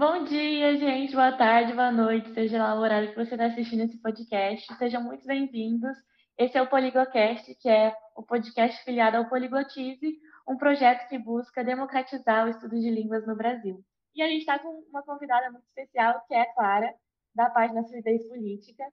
[0.00, 1.14] Bom dia, gente.
[1.14, 4.74] Boa tarde, boa noite, seja lá o horário que você está assistindo esse podcast.
[4.78, 5.94] Sejam muito bem-vindos.
[6.38, 10.18] Esse é o Poliglocast, que é o podcast filiado ao Poliglotize,
[10.48, 13.84] um projeto que busca democratizar o estudo de línguas no Brasil.
[14.14, 16.94] E a gente está com uma convidada muito especial, que é a Clara,
[17.34, 18.84] da página Fluidez Política.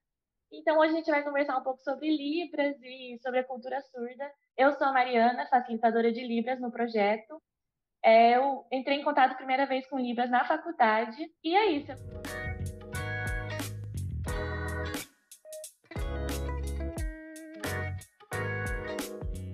[0.51, 4.29] Então, hoje a gente vai conversar um pouco sobre Libras e sobre a cultura surda.
[4.57, 7.41] Eu sou a Mariana, facilitadora de Libras no projeto,
[8.03, 11.91] eu entrei em contato a primeira vez com Libras na faculdade e é isso.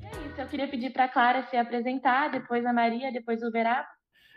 [0.03, 0.41] É isso.
[0.41, 3.88] Eu queria pedir para a Clara se apresentar, depois a Maria, depois o Verá.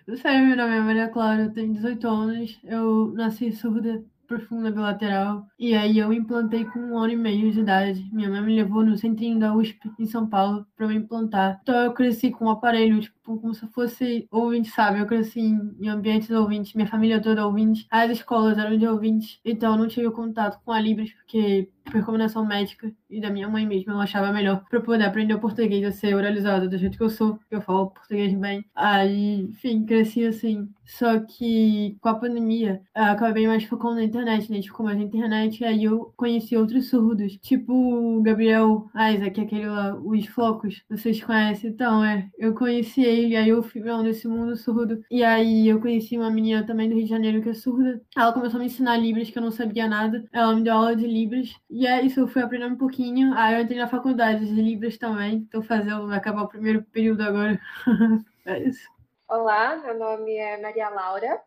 [0.06, 4.70] Eu sei, meu nome é Maria Clara, eu tenho 18 anos, eu nasci surda profunda
[4.70, 5.46] bilateral.
[5.58, 8.08] E aí eu implantei com um ano e meio de idade.
[8.12, 11.58] Minha mãe me levou no centrinho da USP, em São Paulo, para eu implantar.
[11.62, 15.00] Então eu cresci com um aparelho, tipo, como se fosse ouvinte, sabe?
[15.00, 17.86] Eu cresci em ambientes ouvintes, minha família toda ouvinte.
[17.90, 19.40] As escolas eram de ouvintes.
[19.44, 23.48] Então eu não tive contato com a Libras, porque por recomendação médica e da minha
[23.48, 26.96] mãe mesmo, eu achava melhor para poder aprender o português a ser oralizado do jeito
[26.96, 28.64] que eu sou, que eu falo português bem.
[28.74, 30.68] Aí, enfim, cresci assim.
[30.84, 34.62] Só que com a pandemia, eu acabei mais focando na internet, né?
[34.62, 39.66] Ficou mais na internet, e aí eu conheci outros surdos, tipo o Gabriel Isaac, aquele
[39.66, 41.70] lá, os Flocos, vocês conhecem?
[41.70, 45.02] Então, é, eu conheci ele, aí eu fui vendo esse mundo surdo.
[45.10, 48.00] E aí eu conheci uma menina também do Rio de Janeiro que é surda.
[48.16, 50.24] Ela começou a me ensinar Libras, que eu não sabia nada.
[50.32, 51.54] Ela me deu aula de Libras.
[51.78, 53.34] E é isso, eu fui aprendendo um pouquinho.
[53.34, 55.44] Aí eu entrei na faculdade de Libras também.
[55.44, 57.60] Tô fazendo, vai acabar o primeiro período agora.
[58.46, 58.88] é isso.
[59.28, 61.38] Olá, meu nome é Maria Laura.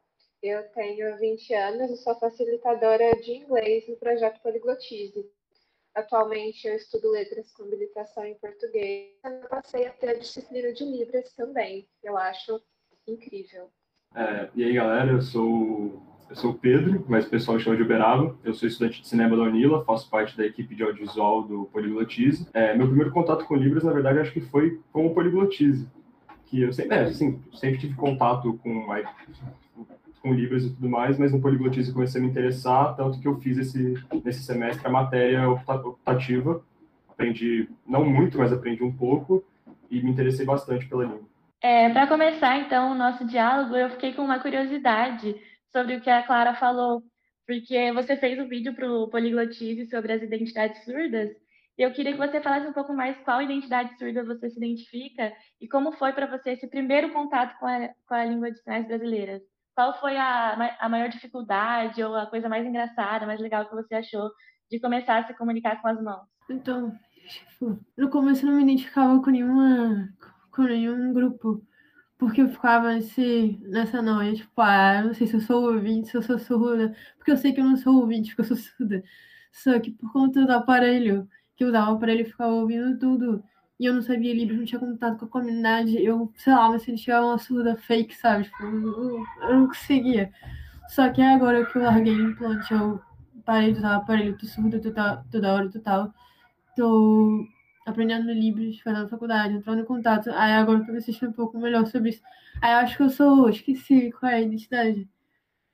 [0.43, 5.25] Eu tenho 20 anos e sou facilitadora de inglês no projeto Poliglotize.
[5.95, 9.15] Atualmente eu estudo letras com habilitação em português.
[9.23, 11.89] Eu passei a ter a disciplina de Libras também.
[12.03, 12.61] Eu acho
[13.07, 13.71] incrível.
[14.15, 15.99] É, e aí, galera, eu sou
[16.29, 18.35] eu sou o Pedro, mas o pessoal chama de Uberaba.
[18.43, 22.47] Eu sou estudante de cinema da Unila, faço parte da equipe de audiovisual do Poliglotize.
[22.53, 25.87] É, meu primeiro contato com Libras, na verdade, acho que foi com o Poliglotize.
[26.45, 28.87] Que eu sempre, é, assim, sempre tive contato com,
[30.21, 33.39] com Libras e tudo mais, mas no Poliglotize comecei a me interessar, tanto que eu
[33.39, 36.61] fiz esse, nesse semestre a matéria optativa.
[37.09, 39.43] Aprendi, não muito, mas aprendi um pouco
[39.89, 41.27] e me interessei bastante pela língua.
[41.61, 45.35] É, Para começar, então, o nosso diálogo, eu fiquei com uma curiosidade
[45.71, 47.03] sobre o que a Clara falou,
[47.45, 51.29] porque você fez um vídeo para o Poliglotize sobre as identidades surdas,
[51.79, 55.31] e eu queria que você falasse um pouco mais qual identidade surda você se identifica
[55.61, 58.85] e como foi para você esse primeiro contato com a, com a língua de sinais
[58.85, 59.41] brasileira.
[59.73, 63.95] Qual foi a, a maior dificuldade ou a coisa mais engraçada, mais legal que você
[63.95, 64.29] achou
[64.69, 66.27] de começar a se comunicar com as mãos?
[66.49, 66.93] Então,
[67.25, 70.09] tipo, no começo eu não me identificava com nenhuma
[70.51, 71.65] com nenhum grupo
[72.19, 76.17] porque eu ficava nesse, nessa noia, tipo, ah, não sei se eu sou ouvinte, se
[76.17, 79.03] eu sou surda, porque eu sei que eu não sou ouvinte, porque eu sou surda.
[79.53, 83.41] Só que por conta do aparelho, que eu usava o aparelho, eu ficava ouvindo tudo,
[83.79, 86.79] e eu não sabia livros, não tinha contato com a comunidade, eu, sei lá, me
[86.79, 88.43] sentia uma surda fake, sabe?
[88.43, 90.29] Tipo, eu, não conseguia.
[90.89, 92.99] Só que agora que eu larguei o implante, eu
[93.45, 94.81] parei de usar o aparelho, tô surda
[95.31, 96.13] toda hora, total.
[96.75, 97.47] Tô
[97.89, 100.29] aprendendo livros, fazendo faculdade, entrando em contato.
[100.31, 102.21] Aí agora me assistindo um pouco melhor sobre isso.
[102.61, 103.49] Aí eu acho que eu sou.
[103.49, 105.09] Esqueci qual é a identidade.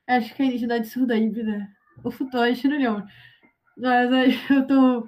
[0.07, 1.67] Acho que é a identidade surda híbrida.
[2.03, 3.05] O futuro é trilhão.
[3.77, 5.07] Mas aí eu tô.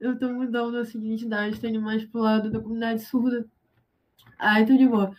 [0.00, 3.46] Eu tô mudando assim de identidade, tendo mais pro lado da comunidade surda.
[4.38, 5.14] Aí tô de boa.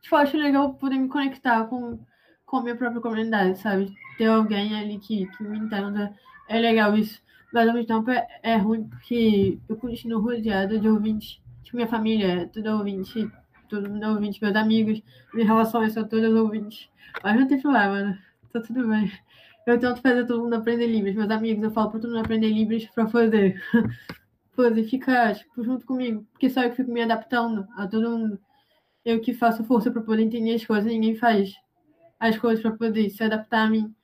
[0.00, 1.98] Tipo, acho legal poder me conectar com,
[2.46, 3.92] com a minha própria comunidade, sabe?
[4.18, 6.14] Ter alguém ali que, que me entenda.
[6.48, 7.20] É legal isso.
[7.52, 11.40] Mas ao mesmo tempo é, é ruim porque eu continuo rodeada de ouvintes.
[11.62, 13.30] Tipo, minha família é toda ouvinte,
[13.68, 15.02] todo mundo é ouvinte, meus amigos,
[15.32, 16.88] minhas relações são todas ouvintes.
[17.22, 18.22] Mas não tem problema, né?
[18.52, 19.10] Tá tudo bem.
[19.66, 21.14] Eu tento fazer todo mundo aprender livros.
[21.14, 23.62] Meus amigos, eu falo pra todo mundo aprender livros pra poder,
[24.56, 26.26] poder ficar, tipo, junto comigo.
[26.32, 28.40] Porque só eu que fico me adaptando a todo mundo.
[29.04, 31.54] Eu que faço força pra poder entender as coisas, ninguém faz
[32.18, 33.94] as coisas pra poder se adaptar a mim.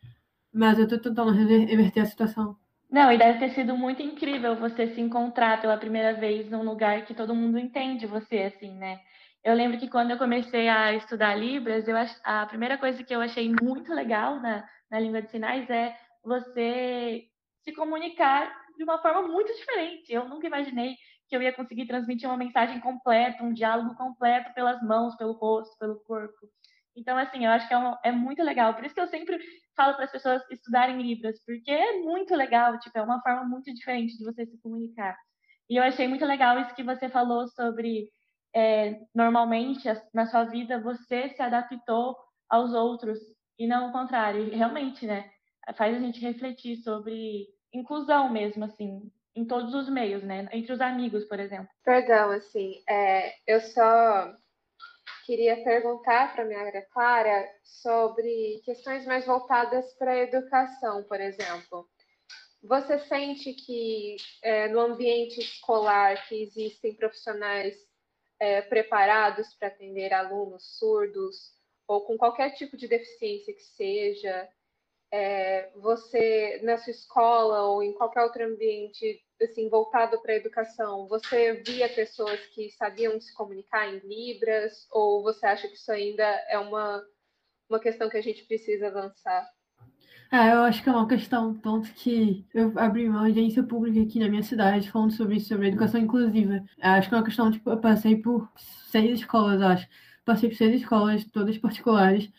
[0.52, 2.56] Mas eu tô tentando reverter a situação.
[2.90, 7.04] Não, e deve ter sido muito incrível você se encontrar pela primeira vez num lugar
[7.04, 9.00] que todo mundo entende você, assim, né?
[9.44, 12.10] Eu lembro que quando eu comecei a estudar Libras, eu ach...
[12.24, 17.26] a primeira coisa que eu achei muito legal na, na língua de sinais é você
[17.62, 20.12] se comunicar de uma forma muito diferente.
[20.12, 20.96] Eu nunca imaginei
[21.28, 25.76] que eu ia conseguir transmitir uma mensagem completa, um diálogo completo pelas mãos, pelo rosto,
[25.78, 26.48] pelo corpo.
[26.96, 28.74] Então, assim, eu acho que é, é muito legal.
[28.74, 29.38] Por isso que eu sempre
[29.78, 33.72] falo para as pessoas estudarem Libras, porque é muito legal, tipo, é uma forma muito
[33.72, 35.16] diferente de você se comunicar.
[35.70, 38.08] E eu achei muito legal isso que você falou sobre,
[38.52, 42.16] é, normalmente, na sua vida, você se adaptou
[42.50, 43.20] aos outros
[43.56, 44.50] e não o contrário.
[44.50, 45.30] Realmente, né?
[45.76, 49.02] Faz a gente refletir sobre inclusão mesmo, assim,
[49.36, 50.48] em todos os meios, né?
[50.50, 51.68] Entre os amigos, por exemplo.
[51.84, 54.34] Perdão, assim, é, eu só
[55.28, 61.86] queria perguntar para a minha Clara sobre questões mais voltadas para a educação, por exemplo.
[62.62, 67.76] Você sente que é, no ambiente escolar que existem profissionais
[68.40, 71.52] é, preparados para atender alunos surdos
[71.86, 74.48] ou com qualquer tipo de deficiência que seja,
[75.12, 81.06] é, você na sua escola ou em qualquer outro ambiente assim voltado para a educação,
[81.08, 86.24] você via pessoas que sabiam se comunicar em libras ou você acha que isso ainda
[86.48, 87.02] é uma
[87.68, 89.46] uma questão que a gente precisa avançar?
[90.30, 94.18] É, eu acho que é uma questão, tanto que eu abri uma audiência pública aqui
[94.18, 96.62] na minha cidade falando sobre isso, sobre educação inclusiva.
[96.82, 98.50] Acho que é uma questão, tipo, eu passei por
[98.90, 99.88] seis escolas, acho.
[100.24, 102.30] Passei por seis escolas, todas particulares.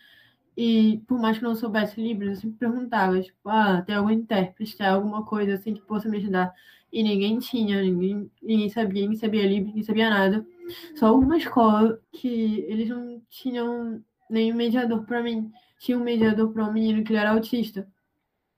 [0.61, 4.75] E por mais que não soubesse Libras, eu sempre perguntava, tipo, ah, tem algum intérprete,
[4.75, 6.53] tem alguma coisa assim que possa me ajudar?
[6.91, 10.45] E ninguém tinha, ninguém, ninguém sabia, ninguém sabia Libras, ninguém sabia nada.
[10.95, 16.65] Só uma escola que eles não tinham nenhum mediador para mim tinha um mediador para
[16.65, 17.88] um menino que ele era autista.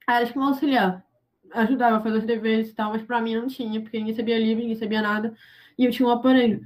[0.07, 1.05] Aí era tipo um auxiliar.
[1.53, 4.39] Ajudava a fazer os deveres e tal, mas para mim não tinha, porque ninguém sabia
[4.39, 5.35] livre, ninguém sabia nada.
[5.77, 6.65] E eu tinha um aparelho.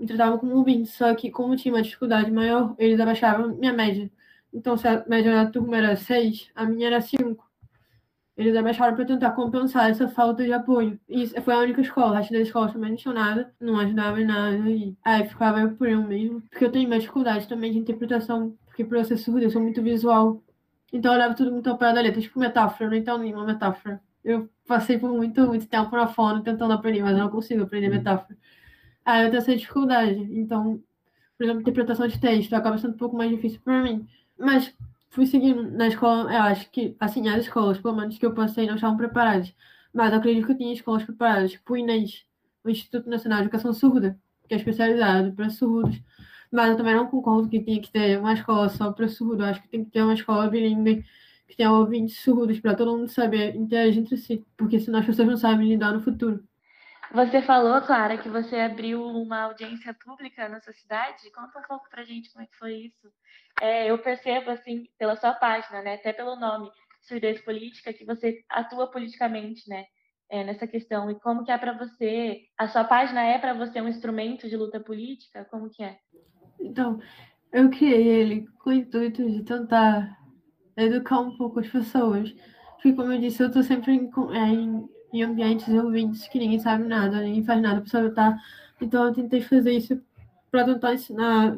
[0.00, 4.10] Me tratava como ouvinte, só que como tinha uma dificuldade maior, eles abaixavam minha média.
[4.54, 7.44] Então, se a média da turma era 6, a minha era 5.
[8.36, 10.98] Eles abaixaram para tentar compensar essa falta de apoio.
[11.08, 12.12] E foi a única escola.
[12.12, 14.56] O resto das escolas também não tinha nada, não ajudava em nada.
[14.70, 16.40] E aí ficava eu por eu mesmo.
[16.50, 19.62] Porque eu tenho mais dificuldade também de interpretação porque por eu ser surda, eu sou
[19.62, 20.42] muito visual.
[20.92, 23.46] Então eu levo tudo muito ao pé da letra, tipo metáfora, eu não entendo nenhuma
[23.46, 24.00] metáfora.
[24.24, 27.88] Eu passei por muito, muito tempo na fono tentando aprender, mas eu não consigo aprender
[27.88, 27.94] uhum.
[27.94, 28.36] metáfora.
[29.04, 30.18] Aí eu tenho essa dificuldade.
[30.32, 30.82] Então,
[31.38, 34.08] por exemplo, interpretação de texto acaba sendo um pouco mais difícil para mim.
[34.38, 34.74] Mas
[35.10, 38.66] fui seguindo na escola, eu acho que, assim, as escolas, pelo menos que eu passei,
[38.66, 39.54] não estavam preparadas.
[39.92, 42.24] Mas eu acredito que eu tinha escolas preparadas, tipo o INES,
[42.64, 46.00] o Instituto Nacional de Educação Surda, que é especializado para surdos.
[46.50, 49.42] Mas eu também não concordo que tinha que ter uma escola só para surdo.
[49.42, 51.04] Eu acho que tem que ter uma escola bilíngue
[51.48, 55.28] que tenha ouvintes surdos para todo mundo saber interagir entre si, porque senão as pessoas
[55.28, 56.42] não sabem lidar no futuro.
[57.14, 61.30] Você falou, Clara, que você abriu uma audiência pública na sua cidade.
[61.30, 63.08] Conta um pouco para a gente como é que foi isso.
[63.62, 66.68] É, eu percebo, assim, pela sua página, né, até pelo nome,
[67.02, 69.84] Surdez Política, que você atua politicamente, né,
[70.28, 71.08] é, nessa questão.
[71.08, 72.40] E como que é para você?
[72.58, 75.46] A sua página é para você um instrumento de luta política?
[75.48, 75.96] Como que é?
[76.58, 76.98] Então,
[77.52, 80.18] eu criei ele com o intuito de tentar
[80.76, 82.34] educar um pouco as pessoas.
[82.72, 86.58] Porque, como eu disse, eu estou sempre em, é, em, em ambientes ouvintes que ninguém
[86.58, 88.12] sabe nada, ninguém faz nada para saber
[88.80, 90.00] Então, eu tentei fazer isso
[90.50, 91.56] para tentar ensinar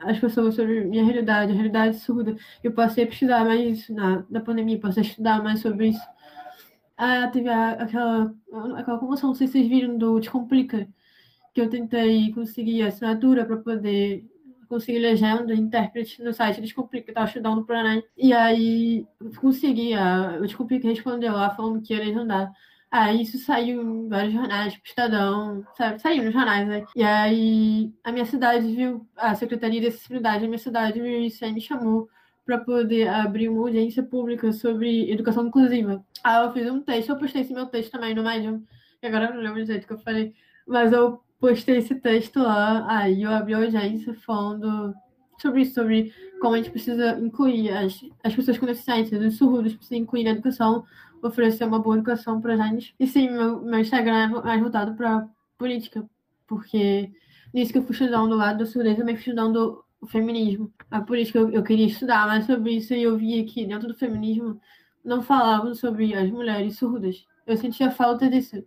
[0.00, 2.36] as pessoas sobre minha realidade, a realidade surda.
[2.62, 6.06] Eu passei a pesquisar mais isso na, na pandemia, passei a estudar mais sobre isso.
[6.96, 8.34] Ah, teve a, aquela,
[8.76, 10.88] aquela comoção, não sei se vocês viram, do Descomplica
[11.54, 14.26] que eu tentei conseguir assinatura para poder
[14.68, 18.04] conseguir legenda, intérprete no site Descomplica, que estava estudando para Enem.
[18.16, 19.06] E aí
[19.40, 22.52] consegui, a, o Descomplica respondeu lá falando que ia legendar.
[22.94, 26.00] Aí isso saiu em vários jornais, tipo Estadão, sabe?
[26.00, 26.84] Saiu nos jornais, né?
[26.94, 31.60] E aí a minha cidade viu, a Secretaria de Acessibilidade da minha cidade me, me
[31.60, 32.08] chamou
[32.46, 36.04] para poder abrir uma audiência pública sobre educação inclusiva.
[36.22, 38.62] Aí eu fiz um texto, eu postei esse meu texto também no Medium,
[39.02, 40.32] e agora eu não lembro do jeito que eu falei,
[40.64, 44.94] mas eu postei esse texto lá, aí eu abri a audiência falando
[45.42, 49.74] sobre isso, sobre como a gente precisa incluir as, as pessoas com deficiência, os surdos
[49.74, 50.84] precisam incluir na educação,
[51.26, 52.94] oferecer uma boa educação para gente.
[52.98, 55.28] E sim, meu, meu Instagram é mais voltado para
[55.58, 56.08] política,
[56.46, 57.10] porque
[57.52, 60.72] nisso que eu fui estudando do lado da surdez, também fui estudando o feminismo.
[60.90, 63.94] A política eu, eu queria estudar mais sobre isso e eu via que dentro do
[63.94, 64.60] feminismo
[65.04, 67.24] não falavam sobre as mulheres surdas.
[67.46, 68.64] Eu sentia falta disso.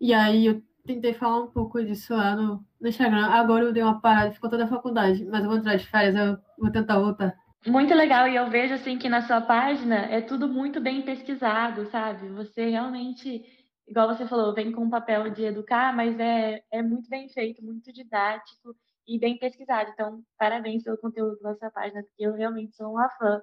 [0.00, 3.26] E aí eu tentei falar um pouco disso lá no, no Instagram.
[3.26, 6.14] Agora eu dei uma parada, ficou toda a faculdade, mas eu vou entrar de férias,
[6.14, 7.34] eu vou tentar voltar.
[7.66, 11.86] Muito legal, e eu vejo assim que na sua página é tudo muito bem pesquisado,
[11.86, 12.28] sabe?
[12.28, 13.42] Você realmente,
[13.88, 17.64] igual você falou, vem com o papel de educar, mas é, é muito bem feito,
[17.64, 18.76] muito didático
[19.08, 19.90] e bem pesquisado.
[19.92, 23.40] Então, parabéns pelo conteúdo da sua página, porque eu realmente sou uma fã.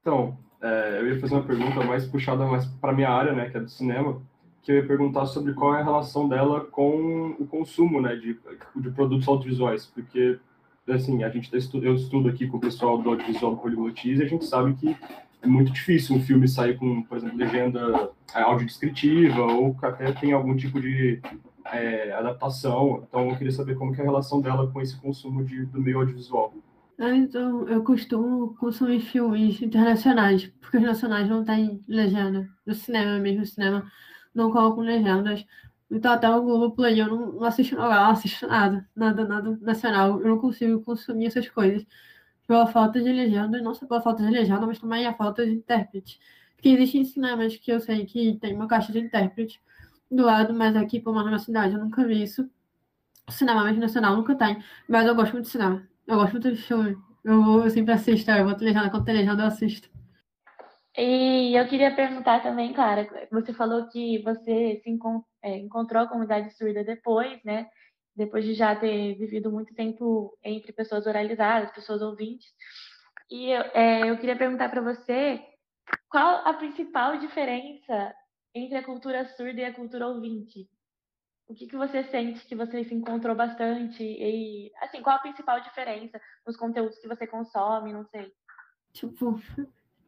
[0.00, 3.56] Então, é, eu ia fazer uma pergunta mais puxada mais para minha área, né, que
[3.56, 4.22] é do cinema
[4.62, 8.38] que eu ia perguntar sobre qual é a relação dela com o consumo, né, de,
[8.76, 10.38] de produtos audiovisuais, porque,
[10.88, 14.26] assim, a gente tá eu estudo aqui com o pessoal do audiovisual Poliglotiz e a
[14.26, 14.96] gente sabe que
[15.42, 20.32] é muito difícil um filme sair com, por exemplo, legenda é, audiodescritiva ou até tem
[20.32, 21.20] algum tipo de
[21.66, 23.04] é, adaptação.
[23.08, 25.80] Então, eu queria saber como que é a relação dela com esse consumo de, do
[25.80, 26.54] meio audiovisual.
[26.98, 32.48] Então, eu costumo consumir filmes internacionais, porque os nacionais não têm legenda.
[32.64, 33.90] No cinema mesmo, o cinema
[34.32, 35.44] não colocam legendas.
[35.92, 40.20] Então, até o Globoplay eu não, não assisto não assisto nada, nada, nada nacional.
[40.20, 41.86] Eu não consigo consumir essas coisas
[42.46, 45.52] pela falta de legenda, não só pela falta de legenda, mas também a falta de
[45.52, 46.18] intérprete.
[46.54, 49.60] Porque existem cinemas que eu sei que tem uma caixa de intérprete
[50.10, 52.48] do lado, mas aqui, como na minha cidade, eu nunca vi isso.
[53.30, 55.86] Cinema mesmo nacional nunca tem, mas eu gosto muito de cinema.
[56.06, 56.96] Eu gosto muito de filme.
[57.24, 59.88] Eu, vou, eu sempre assisto, eu vou ter legenda, quando tem legenda eu assisto.
[60.96, 66.08] E eu queria perguntar também, Clara, você falou que você se encont é, encontrou a
[66.08, 67.68] comunidade surda depois, né?
[68.14, 72.46] Depois de já ter vivido muito tempo entre pessoas oralizadas, pessoas ouvintes.
[73.30, 75.42] E é, eu queria perguntar para você
[76.08, 78.14] qual a principal diferença
[78.54, 80.68] entre a cultura surda e a cultura ouvinte?
[81.48, 84.02] O que, que você sente que você se encontrou bastante?
[84.02, 87.92] E, assim, qual a principal diferença nos conteúdos que você consome?
[87.92, 88.30] Não sei.
[88.92, 89.40] Tipo,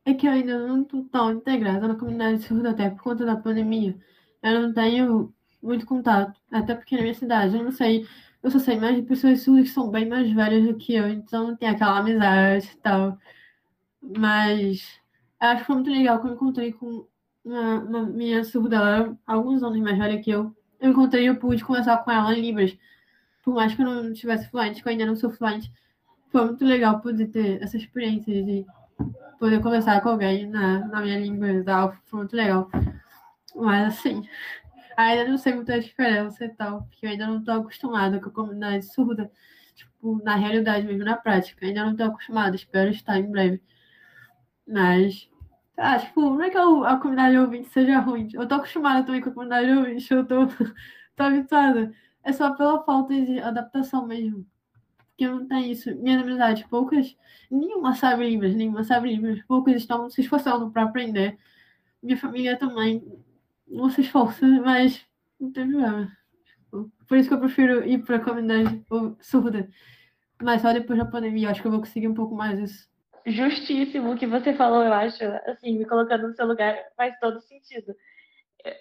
[0.05, 3.37] é que eu ainda não estou tão integrada na comunidade surda até por conta da
[3.37, 3.97] pandemia.
[4.43, 8.07] Eu não tenho muito contato, até porque na minha cidade, eu não sei,
[8.43, 11.09] eu só sei mais de pessoas surdas que são bem mais velhas do que eu,
[11.09, 13.19] então tem aquela amizade e tal.
[14.03, 15.01] Mas
[15.41, 17.07] acho que foi muito legal que eu encontrei com
[17.45, 20.55] uma, uma minha surda, ela alguns anos mais velha que eu.
[20.81, 22.77] Eu encontrei e eu pude conversar com ela em Libras.
[23.43, 25.73] Por mais que eu não tivesse fluente, que eu ainda não sou fluente,
[26.31, 28.67] foi muito legal poder ter essa experiência de
[29.39, 31.95] poder conversar com alguém na, na minha língua e tal.
[32.07, 32.71] Foi muito legal.
[33.55, 34.27] Mas assim,
[34.97, 38.33] ainda não sei muita diferença e tal, porque eu ainda não estou acostumada com a
[38.33, 39.31] comunidade surda,
[39.75, 41.67] tipo, na realidade mesmo, na prática.
[41.67, 43.63] Ainda não estou acostumada, espero estar em breve.
[44.67, 45.29] Mas,
[45.77, 48.29] ah, tipo, não é que a comunidade ouvinte seja ruim.
[48.33, 50.47] Eu tô acostumada também com a comunidade ouvinte, eu tô,
[51.17, 51.93] tô habituada.
[52.23, 54.47] É só pela falta de adaptação mesmo.
[55.17, 55.95] Porque não tem isso.
[55.97, 57.17] Minhas amizades, poucas,
[57.51, 59.41] nenhuma sabe Libras, nenhuma sabe Libras.
[59.47, 61.39] Poucas estão se esforçando para aprender.
[62.03, 63.03] Minha família também
[63.67, 65.07] não se esforça, mas
[65.41, 66.13] não tem problema.
[67.07, 68.85] Por isso que eu prefiro ir para a comunidade
[69.21, 69.69] surda.
[70.43, 72.89] Mas só depois da pandemia, acho que eu vou conseguir um pouco mais isso.
[73.25, 77.41] Justíssimo o que você falou, eu acho, assim, me colocando no seu lugar faz todo
[77.41, 77.95] sentido.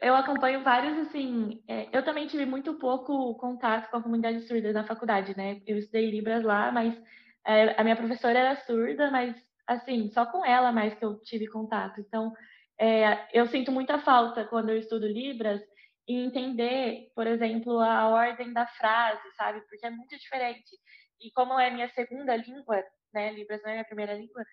[0.02, 4.72] Eu acompanho vários, assim, é, eu também tive muito pouco contato com a comunidade surda
[4.72, 5.62] na faculdade, né?
[5.68, 6.98] Eu estudei Libras lá, mas
[7.46, 9.36] é, a minha professora era surda, mas,
[9.68, 12.00] assim, só com ela mais que eu tive contato.
[12.00, 12.34] Então,
[12.80, 15.62] é, eu sinto muita falta quando eu estudo Libras
[16.08, 19.62] em entender, por exemplo, a ordem da frase, sabe?
[19.68, 20.78] Porque é muito diferente.
[21.22, 22.82] E como é minha segunda língua,
[23.14, 23.34] né?
[23.34, 24.44] Libras não é minha primeira língua.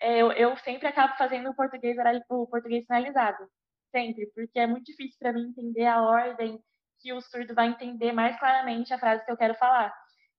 [0.00, 1.96] É, eu, eu sempre acabo fazendo o português,
[2.28, 3.48] o português finalizado.
[3.92, 4.26] Sempre.
[4.34, 6.58] Porque é muito difícil para mim entender a ordem
[7.00, 9.94] que o surdo vai entender mais claramente a frase que eu quero falar.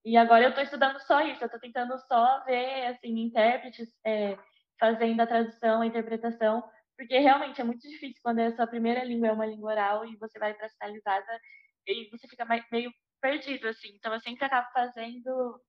[0.05, 1.43] E agora eu estou estudando só isso.
[1.43, 4.37] Eu estou tentando só ver, assim, intérpretes é,
[4.79, 6.63] fazendo a tradução, a interpretação
[6.97, 10.15] porque realmente é muito difícil quando a sua primeira língua é uma língua oral e
[10.17, 11.39] você vai para sinalizada
[11.87, 12.91] e você fica meio
[13.21, 13.89] perdido, assim.
[13.95, 15.61] Então, eu sempre acabo fazendo.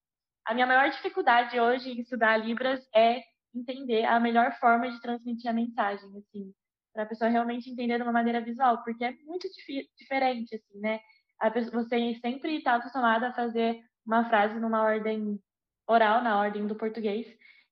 [0.44, 3.22] A minha maior dificuldade hoje em estudar Libras é
[3.54, 6.52] entender a melhor forma de transmitir a mensagem, assim,
[6.94, 10.78] para a pessoa realmente entender de uma maneira visual, porque é muito dif diferente, assim,
[10.78, 11.00] né?
[11.52, 15.38] Pessoa, você sempre está acostumado a fazer uma frase numa ordem
[15.86, 17.26] oral, na ordem do português,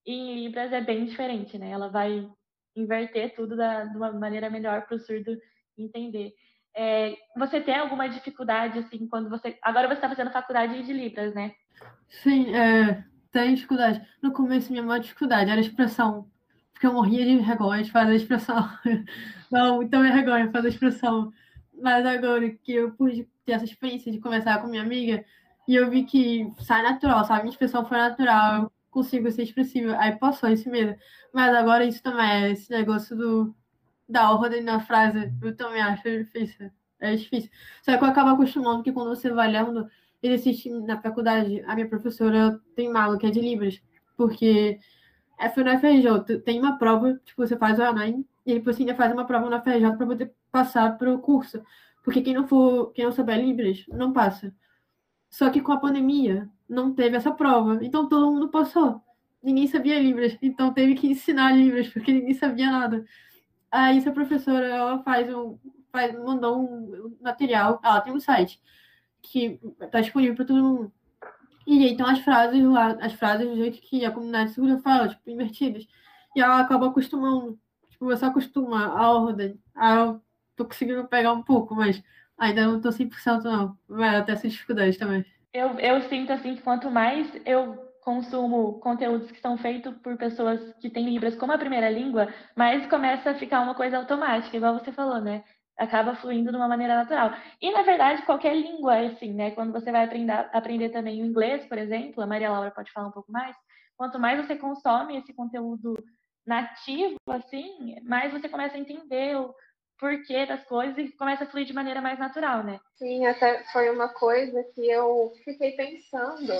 [0.05, 1.71] e em Libras é bem diferente, né?
[1.71, 2.29] Ela vai
[2.75, 5.35] inverter tudo da, de uma maneira melhor para o surdo
[5.77, 6.33] entender.
[6.75, 9.57] É, você tem alguma dificuldade, assim, quando você.
[9.61, 11.53] Agora você está fazendo faculdade de Libras, né?
[12.09, 14.05] Sim, é, tem dificuldade.
[14.21, 16.29] No começo, minha maior dificuldade era a expressão.
[16.83, 18.69] Porque eu morria de vergonha de fazer a expressão.
[19.49, 21.31] Não, muita vergonha fazer a expressão.
[21.81, 25.23] Mas agora que eu pude ter essa experiência de conversar com minha amiga,
[25.65, 27.43] e eu vi que sai natural, sabe?
[27.43, 29.95] Minha expressão foi natural consigo ser expressiva.
[29.97, 30.93] Aí passou esse medo.
[31.33, 33.55] Mas agora isso também é esse negócio do
[34.09, 35.31] da ordem na frase.
[35.41, 36.69] Eu também acho difícil.
[36.99, 37.49] É difícil.
[37.81, 39.87] Só que eu acabo acostumando que quando você vai lendo,
[40.21, 43.81] existe na faculdade, a minha professora tem malo que é de Libras.
[44.17, 44.79] Porque
[45.45, 48.83] é, foi na FRJ, tem uma prova, tipo, você faz o Enem, e depois você
[48.83, 51.61] ainda faz uma prova na FRJ para poder passar para o curso.
[52.03, 54.53] Porque quem não for, quem não souber Libras, não passa.
[55.29, 57.79] Só que com a pandemia, não teve essa prova.
[57.81, 59.01] Então todo mundo passou.
[59.41, 60.37] Ninguém sabia Libras.
[60.41, 63.05] Então teve que ensinar Libras, porque ninguém sabia nada.
[63.71, 65.57] Aí essa professora, ela faz um.
[65.91, 67.79] Faz, mandou um material.
[67.83, 68.61] Ela tem um site
[69.21, 70.93] que está disponível para todo mundo.
[71.65, 75.29] E então as frases lá, as frases do jeito que a comunidade segura fala, tipo,
[75.29, 75.87] invertidas.
[76.35, 77.59] E ela acaba acostumando.
[77.89, 79.59] Tipo, você acostuma a ordem.
[79.75, 80.21] Aí eu
[80.55, 82.03] tô conseguindo pegar um pouco, mas
[82.37, 83.77] ainda não tô 100% não.
[83.87, 89.31] Vai até essa dificuldade também eu, eu sinto assim que quanto mais eu consumo conteúdos
[89.31, 93.35] que são feitos por pessoas que têm Libras como a primeira língua, mais começa a
[93.35, 95.43] ficar uma coisa automática, igual você falou, né?
[95.77, 97.31] Acaba fluindo de uma maneira natural.
[97.61, 99.51] E, na verdade, qualquer língua é assim, né?
[99.51, 103.07] Quando você vai aprender, aprender também o inglês, por exemplo, a Maria Laura pode falar
[103.07, 103.55] um pouco mais,
[103.97, 105.95] quanto mais você consome esse conteúdo
[106.45, 109.53] nativo, assim, mais você começa a entender o
[109.99, 112.79] porquê das coisas e começa a fluir de maneira mais natural, né?
[112.97, 116.53] Sim, até foi uma coisa que eu fiquei pensando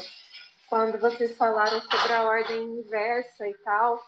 [0.67, 4.01] quando vocês falaram sobre a ordem inversa e tal.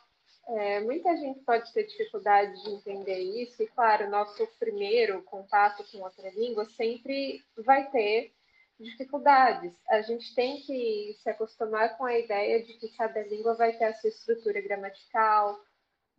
[0.47, 6.03] É, muita gente pode ter dificuldade de entender isso, e claro, nosso primeiro contato com
[6.03, 8.31] outra língua sempre vai ter
[8.79, 9.73] dificuldades.
[9.89, 13.85] A gente tem que se acostumar com a ideia de que cada língua vai ter
[13.85, 15.59] a sua estrutura gramatical,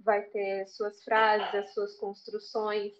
[0.00, 2.92] vai ter suas frases, as suas construções.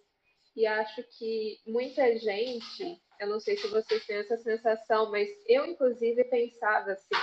[0.55, 5.67] E acho que muita gente, eu não sei se vocês têm essa sensação, mas eu,
[5.67, 7.15] inclusive, pensava assim: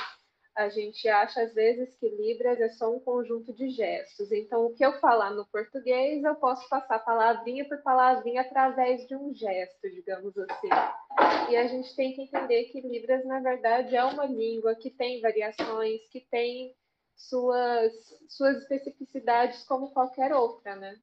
[0.55, 4.31] a gente acha às vezes que Libras é só um conjunto de gestos.
[4.31, 9.15] Então, o que eu falar no português, eu posso passar palavrinha por palavrinha através de
[9.15, 10.69] um gesto, digamos assim.
[11.49, 15.21] E a gente tem que entender que Libras, na verdade, é uma língua que tem
[15.21, 16.75] variações, que tem
[17.15, 17.91] suas,
[18.29, 20.95] suas especificidades como qualquer outra, né?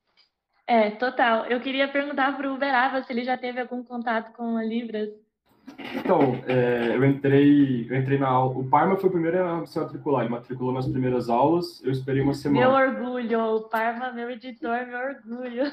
[0.66, 1.46] É, total.
[1.46, 5.10] Eu queria perguntar para o Uberaba se ele já teve algum contato com a Libras.
[5.94, 8.58] Então, é, eu entrei, eu entrei na aula.
[8.58, 10.22] O Parma foi o primeiro a se matricular.
[10.22, 11.82] Ele matriculou nas primeiras aulas.
[11.84, 12.60] Eu esperei uma semana.
[12.60, 15.64] Meu orgulho, o Parma, meu editor, meu orgulho.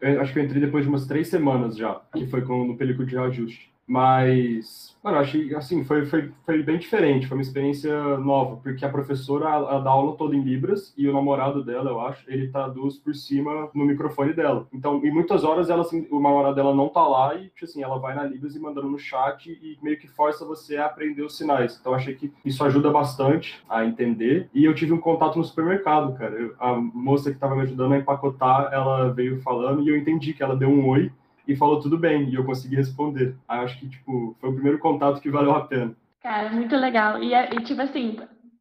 [0.00, 2.76] Eu acho que eu entrei depois de umas três semanas já, que foi com, no
[2.76, 3.73] película de reajuste.
[3.86, 8.88] Mas, mano, achei, assim, foi, foi, foi bem diferente, foi uma experiência nova, porque a
[8.88, 12.96] professora ela dá aula toda em Libras e o namorado dela, eu acho, ele traduz
[12.96, 14.66] por cima no microfone dela.
[14.72, 17.82] Então, em muitas horas, ela, assim, o namorado dela não tá lá e, tipo assim,
[17.82, 21.22] ela vai na Libras e mandando no chat e meio que força você a aprender
[21.22, 21.76] os sinais.
[21.78, 24.48] Então, achei que isso ajuda bastante a entender.
[24.54, 26.34] E eu tive um contato no supermercado, cara.
[26.34, 30.32] Eu, a moça que tava me ajudando a empacotar, ela veio falando e eu entendi
[30.32, 31.12] que ela deu um oi
[31.46, 33.34] e falou tudo bem, e eu consegui responder.
[33.46, 35.94] Aí acho que, tipo, foi o primeiro contato que valeu a pena.
[36.22, 37.22] Cara, muito legal.
[37.22, 38.16] E, e tipo assim,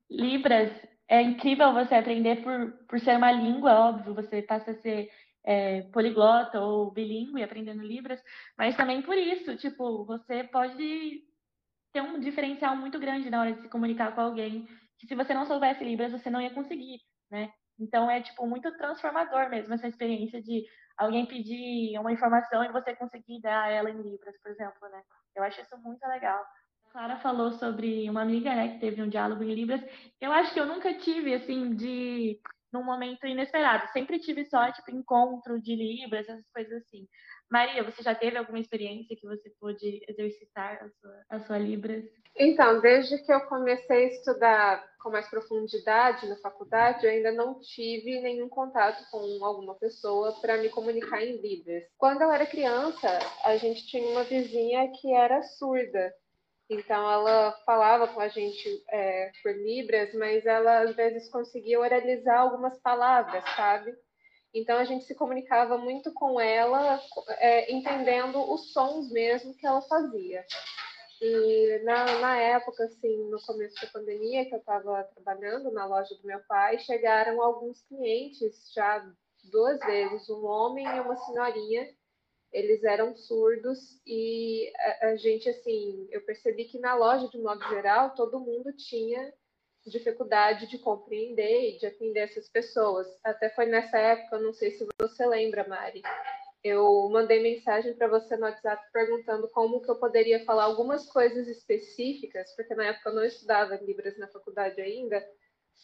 [0.10, 0.72] Libras,
[1.08, 5.10] é incrível você aprender por, por ser uma língua, óbvio, você passa a ser
[5.44, 8.22] é, poliglota ou bilíngue aprendendo Libras,
[8.58, 11.22] mas também por isso, tipo, você pode
[11.92, 14.68] ter um diferencial muito grande na hora de se comunicar com alguém,
[14.98, 17.52] que se você não soubesse Libras, você não ia conseguir, né?
[17.80, 20.64] Então é, tipo, muito transformador mesmo essa experiência de
[20.98, 25.02] alguém pedir uma informação e você conseguir dar ela em libras, por exemplo, né?
[25.36, 26.44] Eu acho isso muito legal.
[26.88, 29.82] A Clara falou sobre uma amiga, né, que teve um diálogo em libras.
[30.22, 32.40] Eu acho que eu nunca tive, assim, de
[32.72, 33.88] num momento inesperado.
[33.92, 37.08] Sempre tive só, tipo, encontro de libras, essas coisas assim.
[37.54, 42.04] Maria, você já teve alguma experiência que você pôde exercitar a sua, a sua Libras?
[42.36, 47.60] Então, desde que eu comecei a estudar com mais profundidade na faculdade, eu ainda não
[47.60, 51.84] tive nenhum contato com alguma pessoa para me comunicar em Libras.
[51.96, 53.08] Quando eu era criança,
[53.44, 56.12] a gente tinha uma vizinha que era surda.
[56.68, 62.40] Então, ela falava com a gente é, por Libras, mas ela às vezes conseguia oralizar
[62.40, 63.94] algumas palavras, sabe?
[64.54, 67.02] Então a gente se comunicava muito com ela,
[67.40, 70.46] é, entendendo os sons mesmo que ela fazia.
[71.20, 76.14] E na, na época, assim, no começo da pandemia, que eu estava trabalhando na loja
[76.16, 79.10] do meu pai, chegaram alguns clientes, já
[79.50, 81.90] duas vezes, um homem e uma senhorinha.
[82.52, 87.64] Eles eram surdos e a, a gente, assim, eu percebi que na loja, de modo
[87.70, 89.34] geral, todo mundo tinha
[89.86, 93.08] dificuldade de compreender e de atender essas pessoas.
[93.24, 96.02] Até foi nessa época, não sei se você lembra, Mari,
[96.64, 101.48] eu mandei mensagem para você no WhatsApp perguntando como que eu poderia falar algumas coisas
[101.48, 105.22] específicas, porque na época eu não estudava Libras na faculdade ainda,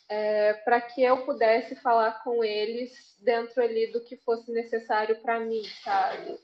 [0.08, 5.40] é, para que eu pudesse falar com eles dentro ali do que fosse necessário para
[5.42, 6.40] mim, sabe?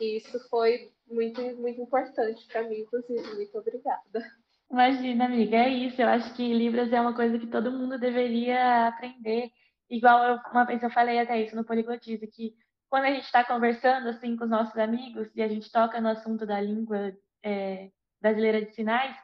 [0.00, 3.34] E isso foi muito, muito importante para mim, inclusive.
[3.34, 4.32] Muito obrigada.
[4.74, 6.02] Imagina, amiga, é isso.
[6.02, 9.52] Eu acho que Libras é uma coisa que todo mundo deveria aprender.
[9.88, 12.56] Igual eu, uma vez eu falei até isso no Poliglotize, que
[12.90, 16.08] quando a gente está conversando assim com os nossos amigos e a gente toca no
[16.08, 17.12] assunto da língua
[17.44, 19.16] é, brasileira de sinais,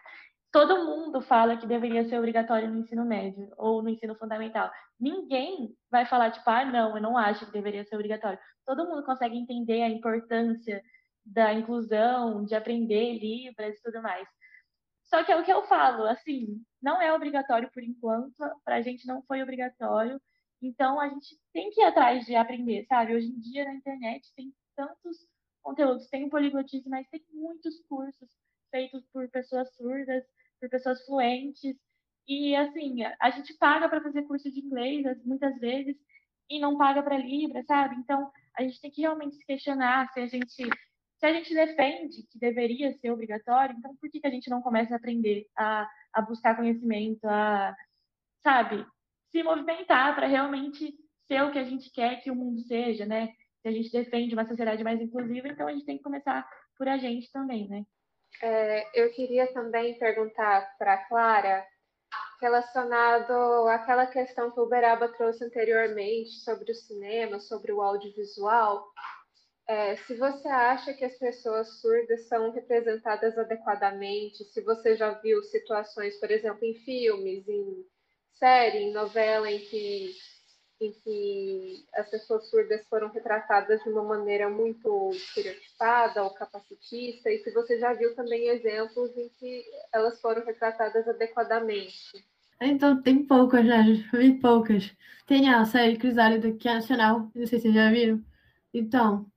[0.53, 4.71] todo mundo fala que deveria ser obrigatório no ensino médio ou no ensino fundamental.
[5.01, 8.39] Ninguém vai falar, tipo, ah, não, eu não acho que deveria ser obrigatório.
[8.65, 10.81] Todo mundo consegue entender a importância
[11.27, 14.29] da inclusão, de aprender Libras e tudo mais.
[15.11, 18.33] Só que é o que eu falo, assim, não é obrigatório por enquanto,
[18.65, 20.21] para a gente não foi obrigatório,
[20.63, 23.15] então a gente tem que ir atrás de aprender, sabe?
[23.15, 25.17] Hoje em dia na internet tem tantos
[25.63, 28.29] conteúdos, tem o poliglotismo, mas tem muitos cursos
[28.71, 30.25] feitos por pessoas surdas,
[30.61, 31.77] por pessoas fluentes,
[32.29, 35.97] E assim, a gente paga para fazer curso de inglês muitas vezes
[36.49, 37.97] e não paga para Libra, sabe?
[37.97, 40.63] Então, a gente tem que realmente se questionar se a gente
[41.21, 44.63] se a gente defende que deveria ser obrigatório, então por que, que a gente não
[44.63, 47.77] começa a aprender a, a buscar conhecimento, a,
[48.43, 48.87] sabe,
[49.31, 50.95] se movimentar para realmente
[51.29, 53.35] ser o que a gente quer que o mundo seja, né?
[53.61, 56.89] Se a gente defende uma sociedade mais inclusiva, então a gente tem que começar por
[56.89, 57.85] a gente também, né?
[58.43, 61.67] É, eu queria também perguntar para a Clara
[62.41, 68.91] relacionado àquela questão que o Beraba trouxe anteriormente sobre o cinema, sobre o audiovisual.
[69.71, 75.41] É, se você acha que as pessoas surdas são representadas adequadamente, se você já viu
[75.45, 77.87] situações, por exemplo, em filmes, em
[78.33, 80.11] série, em novela, em que
[80.81, 87.39] em que as pessoas surdas foram retratadas de uma maneira muito estereotipada ou capacitista, e
[87.39, 92.27] se você já viu também exemplos em que elas foram retratadas adequadamente.
[92.61, 93.85] Então, tem poucas, né?
[94.13, 94.91] Vi poucas.
[95.29, 98.21] Tem a série Crisálida, que é nacional, não sei se vocês já viram.
[98.73, 99.31] Então,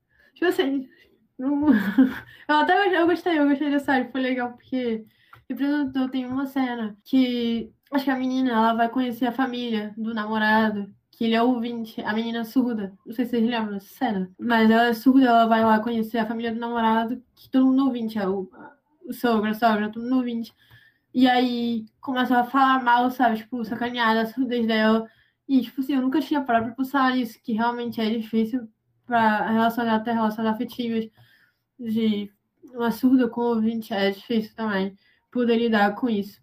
[0.44, 0.90] tipo assim,
[1.38, 1.68] não...
[2.48, 5.06] eu até eu gostei, eu gostei da série, foi legal, porque
[5.50, 10.14] representou, tem uma cena que acho que a menina ela vai conhecer a família do
[10.14, 12.98] namorado que ele é ouvinte, a menina é surda.
[13.06, 14.32] Não sei se vocês lembram dessa cena.
[14.40, 17.86] Mas ela é surda, ela vai lá conhecer a família do namorado, que todo mundo
[17.86, 18.50] ouvinte, é o,
[19.06, 20.52] o sogro, a sogra, todo mundo ouvinte.
[21.14, 23.38] E aí começa a falar mal, sabe?
[23.38, 25.08] Tipo, sacanear a surdez dela.
[25.48, 28.68] E, tipo assim, eu nunca tinha parado pra pensar nisso, que realmente é difícil
[29.14, 31.08] pra relacionar até relações afetivas
[31.80, 32.32] de
[32.74, 34.98] uma surda com ouvinte, é difícil também
[35.32, 36.42] poder lidar com isso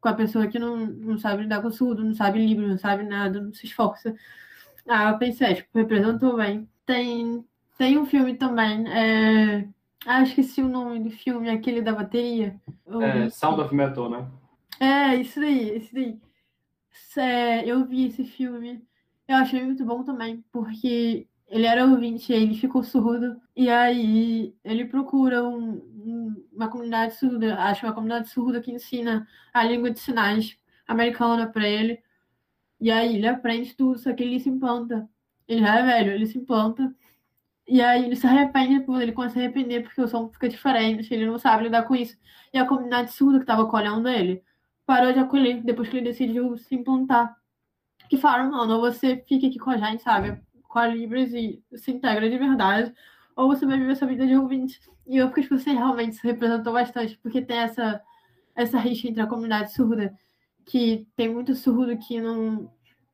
[0.00, 3.04] com a pessoa que não, não sabe lidar com surdo, não sabe livro, não sabe
[3.04, 4.14] nada, não se esforça.
[4.88, 6.68] Ah, eu pensei, tipo, representou bem.
[6.86, 7.44] Tem,
[7.76, 9.68] tem um filme também, é...
[10.06, 12.58] ah, esqueci o nome do filme, aquele da bateria.
[13.02, 14.26] É, Sound of Metal, né?
[14.80, 16.18] É, isso daí, isso daí.
[17.18, 18.82] É, eu vi esse filme,
[19.28, 24.84] eu achei muito bom também, porque ele era ouvinte, ele ficou surdo, e aí ele
[24.84, 29.98] procura um, um, uma comunidade surda, acho uma comunidade surda que ensina a língua de
[29.98, 32.00] sinais americana para ele,
[32.80, 35.08] e aí ele aprende tudo, só que ele se implanta.
[35.48, 36.94] Ele já é velho, ele se implanta,
[37.66, 41.26] e aí ele se arrepende, ele começa a arrepender porque o som fica diferente, ele
[41.26, 42.16] não sabe lidar com isso.
[42.52, 44.42] E a comunidade surda que estava acolhendo ele
[44.86, 47.36] parou de acolher depois que ele decidiu se implantar.
[48.08, 50.40] Que falaram, não, não, você fica aqui com a gente, sabe?
[50.86, 52.94] Libras e se integra de verdade,
[53.36, 54.80] ou você vai viver sua vida de ouvinte.
[55.06, 58.00] E eu fico, tipo, você realmente se representou bastante, porque tem essa,
[58.54, 60.16] essa rixa entre a comunidade surda,
[60.64, 62.70] que tem muito surdo que não,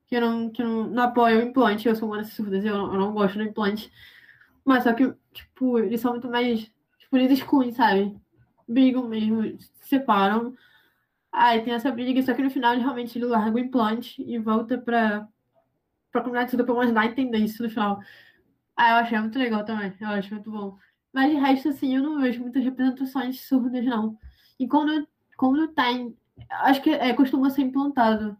[0.06, 1.88] que não, que não, não apoia o implante.
[1.88, 3.90] Eu sou uma dessas surdas, eu, eu não gosto do implante.
[4.64, 6.70] Mas só que, tipo, eles são muito mais.
[6.98, 8.16] Tipo, eles excluem, sabe?
[8.68, 10.54] Brigam mesmo, se separam.
[11.32, 14.78] Aí tem essa briga, só que no final ele realmente larga o implante e volta
[14.78, 15.28] pra,
[16.16, 18.00] pra comunidade toda pra me ajudar a isso no final.
[18.76, 19.92] Ah, eu achei muito legal também.
[20.00, 20.76] Eu acho muito bom.
[21.12, 24.18] Mas de resto, assim, eu não vejo muitas representações surdas, não.
[24.58, 26.14] E quando, quando tem,
[26.50, 28.36] acho que é, costuma ser implantado.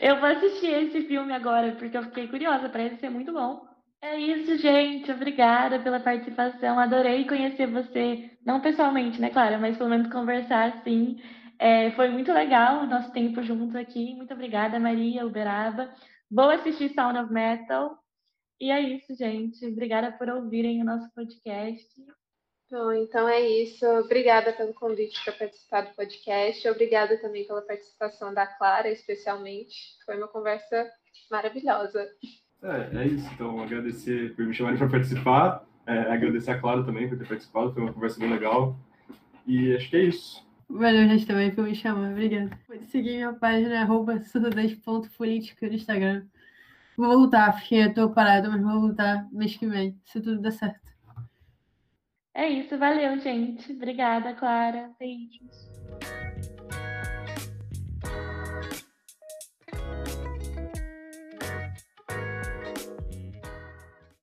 [0.00, 3.66] Eu vou assistir esse filme agora, porque eu fiquei curiosa, parece ser muito bom.
[4.00, 5.10] É isso, gente.
[5.10, 6.78] Obrigada pela participação.
[6.78, 11.18] Adorei conhecer você, não pessoalmente, né, Clara, mas pelo menos conversar, sim.
[11.58, 14.14] É, foi muito legal o nosso tempo juntos aqui.
[14.14, 15.90] Muito obrigada, Maria Uberaba.
[16.30, 17.98] Vou assistir Sound of Metal.
[18.60, 19.66] E é isso, gente.
[19.66, 21.88] Obrigada por ouvirem o nosso podcast.
[22.70, 23.86] Bom, então é isso.
[23.86, 26.68] Obrigada pelo convite para participar do podcast.
[26.68, 29.76] Obrigada também pela participação da Clara, especialmente.
[30.04, 30.90] Foi uma conversa
[31.30, 32.08] maravilhosa.
[32.62, 33.28] É, é isso.
[33.34, 35.64] Então, agradecer por me chamarem para participar.
[35.86, 37.72] É, agradecer a Clara também por ter participado.
[37.72, 38.76] Foi uma conversa bem legal.
[39.46, 40.43] E acho que é isso.
[40.68, 42.10] Valeu, gente, também por me chamar.
[42.12, 42.58] Obrigada.
[42.66, 44.18] Pode seguir minha página, arroba
[45.68, 46.26] no Instagram.
[46.96, 50.52] Vou voltar, porque eu tô parada, mas vou voltar mês que vem, se tudo der
[50.52, 50.84] certo.
[52.32, 53.72] É isso, valeu, gente.
[53.72, 54.90] Obrigada, Clara.
[54.98, 56.13] Beijos.